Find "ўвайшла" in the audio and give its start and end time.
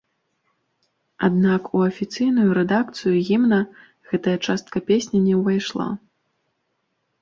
5.45-5.89